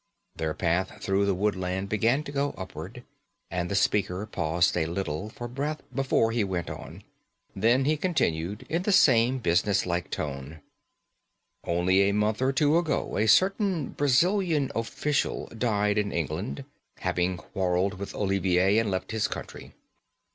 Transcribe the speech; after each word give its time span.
Their 0.35 0.55
path 0.55 0.99
through 1.03 1.27
the 1.27 1.35
woodland 1.35 1.87
began 1.87 2.23
to 2.23 2.31
go 2.31 2.55
upward, 2.57 3.03
and 3.51 3.69
the 3.69 3.75
speaker 3.75 4.25
paused 4.25 4.75
a 4.75 4.87
little 4.87 5.29
for 5.29 5.47
breath 5.47 5.83
before 5.93 6.31
he 6.31 6.43
went 6.43 6.71
on. 6.71 7.03
Then 7.55 7.85
he 7.85 7.97
continued 7.97 8.65
in 8.67 8.81
the 8.81 8.91
same 8.91 9.37
business 9.37 9.85
like 9.85 10.09
tone: 10.09 10.61
"Only 11.65 12.09
a 12.09 12.13
month 12.15 12.41
or 12.41 12.51
two 12.51 12.79
ago 12.79 13.15
a 13.15 13.27
certain 13.27 13.89
Brazilian 13.89 14.71
official 14.73 15.45
died 15.55 15.99
in 15.99 16.11
England, 16.11 16.65
having 17.01 17.37
quarrelled 17.37 17.99
with 17.99 18.15
Olivier 18.15 18.79
and 18.79 18.89
left 18.89 19.11
his 19.11 19.27
country. 19.27 19.75